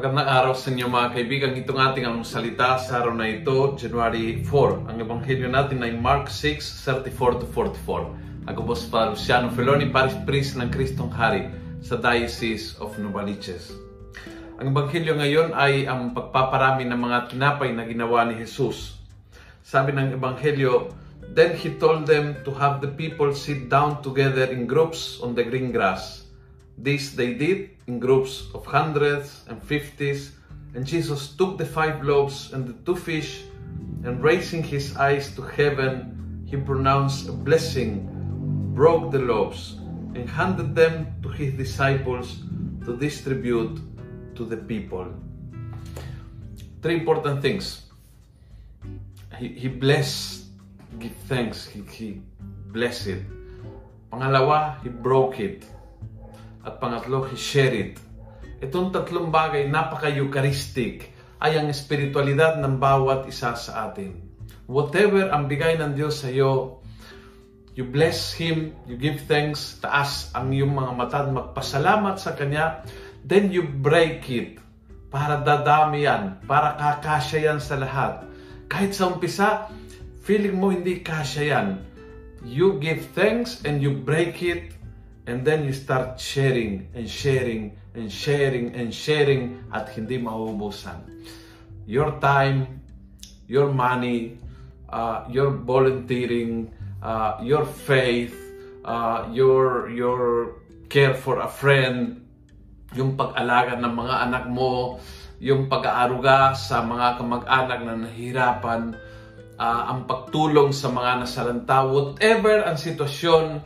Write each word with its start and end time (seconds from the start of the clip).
Magandang 0.00 0.32
araw 0.32 0.54
sa 0.56 0.72
inyo 0.72 0.88
mga 0.88 1.12
kaibigan. 1.12 1.52
Itong 1.60 1.76
ating 1.76 2.08
ang 2.08 2.24
salita 2.24 2.80
sa 2.80 3.04
araw 3.04 3.12
na 3.12 3.36
ito, 3.36 3.76
January 3.76 4.40
4. 4.48 4.88
Ang 4.88 4.96
ebanghelyo 4.96 5.52
natin 5.52 5.84
ay 5.84 5.92
Mark 5.92 6.32
6, 6.32 6.88
34 6.88 7.44
to 7.44 7.46
44. 7.52 8.48
Ako 8.48 8.60
po 8.64 8.72
si 8.72 8.88
Father 8.88 9.12
Luciano 9.12 9.52
Feloni, 9.52 9.92
Paris 9.92 10.16
Priest 10.24 10.56
ng 10.56 10.72
Kristong 10.72 11.12
Hari 11.12 11.52
sa 11.84 12.00
Diocese 12.00 12.80
of 12.80 12.96
Novaliches. 12.96 13.76
Ang 14.56 14.72
ebanghelyo 14.72 15.20
ngayon 15.20 15.52
ay 15.52 15.84
ang 15.84 16.16
pagpaparami 16.16 16.88
ng 16.88 16.96
mga 16.96 17.36
tinapay 17.36 17.68
na 17.76 17.84
ginawa 17.84 18.24
ni 18.24 18.40
Jesus. 18.40 18.96
Sabi 19.60 19.92
ng 19.92 20.16
ebanghelyo, 20.16 20.96
Then 21.36 21.52
he 21.60 21.76
told 21.76 22.08
them 22.08 22.40
to 22.48 22.56
have 22.56 22.80
the 22.80 22.88
people 22.88 23.36
sit 23.36 23.68
down 23.68 24.00
together 24.00 24.48
in 24.48 24.64
groups 24.64 25.20
on 25.20 25.36
the 25.36 25.44
green 25.44 25.68
grass. 25.76 26.29
This 26.82 27.12
they 27.12 27.34
did 27.34 27.76
in 27.86 28.00
groups 28.00 28.48
of 28.54 28.64
hundreds 28.64 29.44
and 29.48 29.62
fifties, 29.62 30.32
and 30.74 30.86
Jesus 30.86 31.36
took 31.36 31.58
the 31.58 31.66
five 31.66 32.02
loaves 32.02 32.52
and 32.54 32.66
the 32.66 32.72
two 32.84 32.96
fish, 32.96 33.44
and 34.04 34.22
raising 34.22 34.62
his 34.62 34.96
eyes 34.96 35.34
to 35.36 35.42
heaven, 35.42 36.46
he 36.46 36.56
pronounced 36.56 37.28
a 37.28 37.32
blessing, 37.32 38.08
broke 38.72 39.12
the 39.12 39.18
loaves, 39.18 39.76
and 40.14 40.28
handed 40.28 40.74
them 40.74 41.06
to 41.22 41.28
his 41.28 41.52
disciples 41.52 42.40
to 42.86 42.96
distribute 42.96 43.78
to 44.34 44.44
the 44.46 44.56
people. 44.56 45.06
Three 46.80 46.94
important 46.94 47.42
things. 47.42 47.82
He, 49.36 49.48
he 49.48 49.68
blessed, 49.68 50.46
give 50.98 51.12
thanks, 51.28 51.66
he, 51.66 51.82
he 51.82 52.22
blessed 52.72 53.06
it. 53.08 53.22
Pangalawa, 54.10 54.82
he 54.82 54.88
broke 54.88 55.40
it. 55.40 55.64
At 56.60 56.76
pangatlo, 56.76 57.24
he 57.28 57.36
shared 57.36 57.74
it. 57.76 57.94
Itong 58.60 58.92
tatlong 58.92 59.32
bagay, 59.32 59.72
napaka-Eucharistic, 59.72 61.08
ay 61.40 61.56
ang 61.56 61.72
espiritualidad 61.72 62.60
ng 62.60 62.76
bawat 62.76 63.24
isa 63.24 63.56
sa 63.56 63.88
atin. 63.88 64.20
Whatever 64.68 65.32
ang 65.32 65.48
bigay 65.48 65.80
ng 65.80 65.96
Diyos 65.96 66.20
sa 66.20 66.28
iyo, 66.28 66.84
you 67.72 67.88
bless 67.88 68.36
Him, 68.36 68.76
you 68.84 69.00
give 69.00 69.24
thanks, 69.24 69.80
taas 69.80 70.28
ang 70.36 70.52
iyong 70.52 70.76
mga 70.76 70.92
mata 70.92 71.24
at 71.24 71.32
magpasalamat 71.32 72.20
sa 72.20 72.36
Kanya, 72.36 72.84
then 73.24 73.48
you 73.48 73.64
break 73.64 74.28
it 74.28 74.60
para 75.08 75.40
dadami 75.42 76.04
yan, 76.04 76.38
para 76.44 76.76
kakasya 76.76 77.50
yan 77.50 77.58
sa 77.58 77.80
lahat. 77.80 78.28
Kahit 78.70 78.94
sa 78.94 79.10
umpisa, 79.10 79.72
feeling 80.22 80.54
mo 80.60 80.70
hindi 80.70 81.02
kasya 81.02 81.42
yan. 81.50 81.68
You 82.44 82.78
give 82.78 83.10
thanks 83.16 83.64
and 83.66 83.80
you 83.80 83.96
break 83.96 84.38
it 84.44 84.76
And 85.28 85.44
then 85.44 85.68
you 85.68 85.72
start 85.76 86.16
sharing 86.16 86.88
and 86.96 87.04
sharing 87.04 87.76
and 87.94 88.08
sharing 88.08 88.72
and 88.72 88.88
sharing 88.94 89.60
at 89.74 89.92
hindi 89.92 90.16
mauubusan. 90.16 91.04
Your 91.84 92.16
time, 92.22 92.80
your 93.50 93.68
money, 93.68 94.38
uh, 94.88 95.26
your 95.28 95.50
volunteering, 95.52 96.70
uh, 97.02 97.36
your 97.42 97.66
faith, 97.66 98.32
uh, 98.84 99.28
your 99.34 99.90
your 99.90 100.56
care 100.88 101.14
for 101.14 101.42
a 101.44 101.50
friend, 101.50 102.24
yung 102.94 103.14
pag-alaga 103.14 103.78
ng 103.78 103.94
mga 103.94 104.14
anak 104.30 104.44
mo, 104.50 104.98
yung 105.38 105.70
pag-aaruga 105.70 106.58
sa 106.58 106.82
mga 106.82 107.22
kamag-anak 107.22 107.78
na 107.86 107.94
nahihirapan, 108.06 108.98
uh, 109.60 109.82
ang 109.94 110.10
pagtulong 110.10 110.74
sa 110.74 110.90
mga 110.90 111.22
nasalanta, 111.22 111.86
whatever 111.86 112.66
ang 112.66 112.74
sitwasyon 112.74 113.62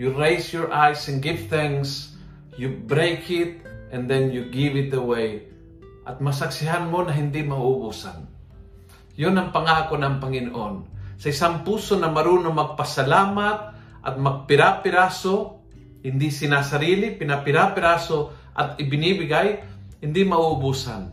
You 0.00 0.16
raise 0.16 0.48
your 0.48 0.72
eyes 0.72 1.12
and 1.12 1.20
give 1.20 1.52
thanks. 1.52 2.16
You 2.56 2.72
break 2.72 3.28
it 3.28 3.60
and 3.92 4.08
then 4.08 4.32
you 4.32 4.48
give 4.48 4.72
it 4.72 4.96
away. 4.96 5.44
At 6.08 6.24
masaksihan 6.24 6.88
mo 6.88 7.04
na 7.04 7.12
hindi 7.12 7.44
mauubusan. 7.44 8.24
Yun 9.20 9.36
ang 9.36 9.52
pangako 9.52 10.00
ng 10.00 10.16
Panginoon. 10.16 10.74
Sa 11.20 11.28
isang 11.28 11.60
puso 11.68 12.00
na 12.00 12.08
marunong 12.08 12.48
magpasalamat 12.48 13.58
at 14.00 14.16
magpira-piraso, 14.16 15.60
hindi 16.00 16.32
sinasarili, 16.32 17.20
pinapira-piraso 17.20 18.32
at 18.56 18.80
ibinibigay, 18.80 19.60
hindi 20.00 20.24
mauubusan. 20.24 21.12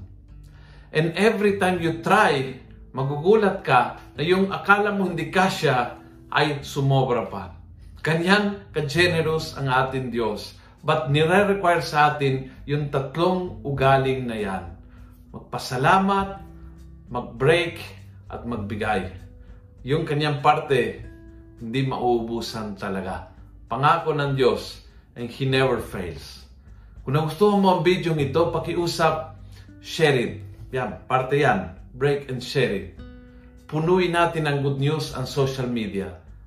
And 0.96 1.12
every 1.20 1.60
time 1.60 1.84
you 1.84 2.00
try, 2.00 2.56
magugulat 2.96 3.68
ka 3.68 4.00
na 4.16 4.24
yung 4.24 4.48
akala 4.48 4.96
mo 4.96 5.12
hindi 5.12 5.28
kasya 5.28 6.00
ay 6.32 6.64
sumobra 6.64 7.28
pa. 7.28 7.67
Ganyan 8.08 8.72
ka-generous 8.72 9.60
ang 9.60 9.68
ating 9.68 10.16
Diyos. 10.16 10.56
But 10.80 11.12
nire-require 11.12 11.84
sa 11.84 12.16
atin 12.16 12.48
yung 12.64 12.88
tatlong 12.88 13.60
ugaling 13.68 14.24
na 14.24 14.38
yan. 14.40 14.64
Magpasalamat, 15.36 16.40
mag-break, 17.12 17.84
at 18.32 18.48
magbigay. 18.48 19.12
Yung 19.84 20.08
kanyang 20.08 20.40
parte, 20.40 21.04
hindi 21.60 21.84
mauubusan 21.84 22.80
talaga. 22.80 23.28
Pangako 23.68 24.16
ng 24.16 24.40
Diyos, 24.40 24.88
and 25.20 25.28
He 25.28 25.44
never 25.44 25.84
fails. 25.84 26.48
Kung 27.04 27.20
nagustuhan 27.20 27.60
mo 27.60 27.76
ang 27.76 27.82
video 27.84 28.16
ito, 28.16 28.52
pakiusap, 28.56 29.36
share 29.84 30.16
it. 30.16 30.34
Yan, 30.72 31.04
parte 31.12 31.44
yan. 31.44 31.76
Break 31.92 32.32
and 32.32 32.40
share 32.40 32.72
it. 32.72 32.88
Punuin 33.68 34.16
natin 34.16 34.48
ang 34.48 34.64
good 34.64 34.80
news 34.80 35.12
ang 35.12 35.28
social 35.28 35.68
media 35.68 36.27